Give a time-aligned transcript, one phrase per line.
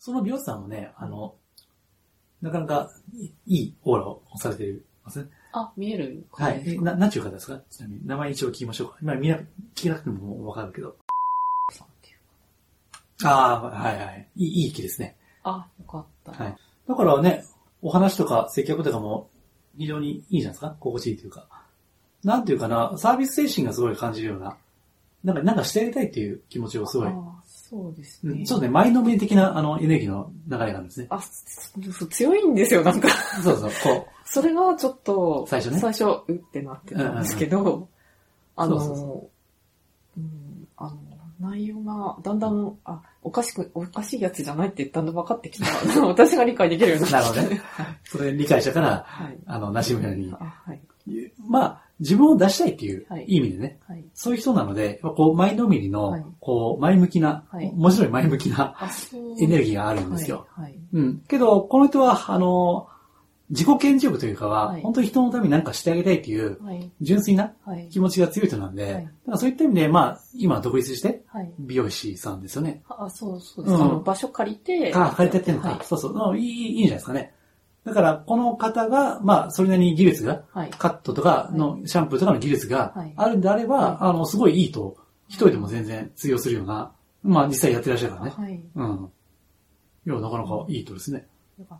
[0.00, 1.34] その美容師さんもね、あの、
[2.40, 2.90] なかなか
[3.46, 5.28] いいオーラをされてるますね。
[5.52, 6.62] あ、見えるはい。
[6.66, 7.60] えな、なんちゅう方ですか？
[7.70, 8.06] ちなみに。
[8.06, 8.96] 名前一応聞きましょうか。
[9.02, 9.44] 今、みんな、聞
[9.74, 10.96] けなくてもわかるけど。
[13.22, 14.28] ああ、はいはい。
[14.36, 15.18] いい、いい気ですね。
[15.42, 16.32] あ、よかった。
[16.32, 16.56] はい。
[16.88, 17.44] だからね、
[17.82, 19.28] お話とか接客とかも
[19.76, 21.46] 非常にいいじゃないですか心地いいというか。
[22.24, 24.56] なんていうかな、サービス精神がすごい感じるような、
[25.24, 28.32] なんか、なんかしてやりたいっていう気持ちをすごい、あそうですね。
[28.32, 31.06] うん、ちょっとね、前のめり的な、あの、エネルギーの流れがあるんですね。
[31.10, 33.08] あ、そそう強いんですよ、なんか。
[33.42, 37.88] そうそう、こ それがちょっと、最初ね最初、うってなってたんですけど、
[38.56, 39.30] あの、そうそ
[40.16, 40.96] ううん、あの、
[41.40, 45.66] 内容が、だんだん、あ、おかしく、おかしいやつじゃないってだんだん分かってきた。
[46.06, 47.60] 私が理解できるようにう、なるほどね。
[47.62, 47.86] はい。
[48.04, 49.38] それ理解したから、はい。
[49.46, 50.34] あの、なしむように。
[50.38, 50.80] あ、はい。
[51.48, 53.78] まあ、自分を出したいっていう、意味でね。
[53.86, 53.99] はい。
[54.22, 58.76] そういう人なので、こう、前のめりの、はいこう、前向きな、はい面白い前向きな。
[59.40, 60.46] エネルギーがあるんですよ。
[60.50, 60.72] はい。
[60.72, 60.78] はい。
[60.92, 61.22] うん。
[61.26, 62.86] けど、この人は、あの、
[63.48, 66.92] 自己顕示欲というかは、はい本当に人のために何かしてあげたいっていう、はい。
[67.00, 67.88] 純粋なはい。
[67.88, 71.50] 気持ちが強い人なんで、はいだからそういった意味で、まあ、今独立して、はい。
[71.58, 72.82] 美容師さんですよね。
[72.90, 73.74] あ、そうそうです。
[73.74, 74.92] うんあの、場所借りて。
[74.94, 75.70] あ、借りてやってんのか。
[75.70, 75.78] はい。
[75.82, 76.38] そうそう。
[76.38, 77.32] いい、いいんじゃないですかね。
[77.84, 80.70] だから、この方が、まあ、それなりに技術が、はい。
[80.70, 84.96] カットとかの、シャンプーとかの技術がはいあるんであれば、はいあの、すごいいいと、
[85.28, 88.32] 一人でも全然通用するような、まあ、実際やってらっしゃるからね。
[88.36, 88.60] はい。
[88.74, 89.10] うん。
[90.06, 91.26] いや、なかなかいい人ですね。
[91.58, 91.78] よかっ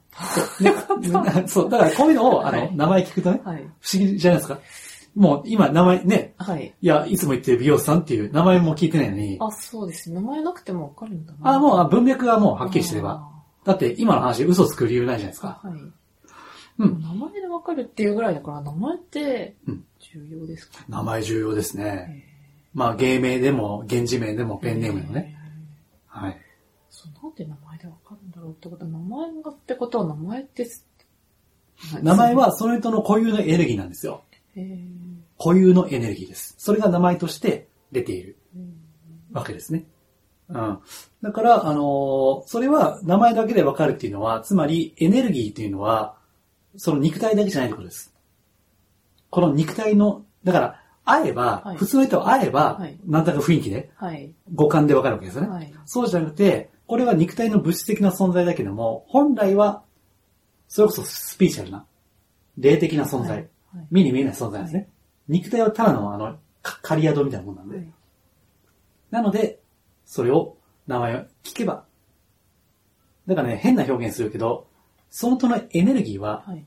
[1.33, 1.41] た。
[1.41, 3.57] ね、そう、だからこういうのを、あの、はい名前聞くとね、はい。
[3.81, 4.59] 不思議じゃないですか？
[5.14, 6.73] もう今名前ね、はい。
[6.81, 10.12] いや、いつも言ってる美容師さんっていう名前も聞いてないのに、あ、そうです。
[10.12, 11.55] 名前なくてもわかるんだな。
[11.55, 13.29] あ、もうあ文脈がもうはっきりしてれば。
[13.64, 15.61] あだって今の話で嘘つく理由ないじゃないですか。
[15.64, 15.69] ー。
[15.69, 15.80] はい。
[16.78, 21.84] うん名前でわかるっていうぐらいだから、名前ってうん重要ですか、名前重要ですね。
[21.84, 22.25] ね。
[22.72, 25.36] まあ芸名でも、現字名でも、ペンネームでもね。
[26.06, 26.41] はい。
[26.89, 30.67] そう、なんで名前でわかるんだろうってことは、名前がってことは名前って、
[32.02, 34.22] 名前、はその人の固有のエネルギーなんですよ。
[35.39, 36.55] 固有のエネルギーです。
[36.58, 38.74] それが名前として出ているうん
[39.33, 39.85] わけですね。
[40.52, 40.78] うん。
[41.22, 46.16] だから、あのーそれは名前だけでわかるっていうのは、つまりエネルギーっていうのは、
[46.77, 48.14] その肉体だけじゃないってことです。
[49.30, 54.33] この肉体の、だから、会えば、はい普通の人と会えば、はいなんとなく雰囲気で、はい。
[54.55, 55.48] 五感でわかるわけですよね。
[55.48, 55.72] はい。
[55.86, 59.82] そうじゃなくて、これは肉体の物質的な存在だけども、本来は、
[60.68, 61.86] それこそスピーチャルな、
[62.58, 63.48] 霊的な存在、はいはい
[63.88, 64.88] 目に見えない存在ですね。
[65.28, 67.77] 肉体はただのあの、か狩り宿みたいなもんなんで。
[67.77, 67.86] はい
[69.11, 69.58] なので、
[70.11, 70.57] それを、
[70.89, 71.85] 名前を聞けば、
[73.29, 74.67] だからね、変な表現するけど、
[75.09, 76.67] その人のエネルギーははい。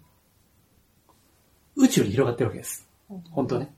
[1.75, 2.87] 宇宙に広がってるわけです。
[3.31, 3.75] 本当はね。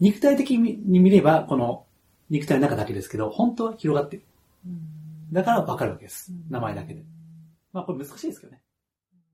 [0.00, 1.86] 肉体的に見れば、この
[2.28, 4.24] 肉体の中だけですけど、本当は広がってる。
[4.66, 4.80] うん
[5.32, 6.44] だからわかるわけですうん。
[6.50, 7.04] 名前だけで。
[7.72, 8.60] まあこれ難しいですけどね。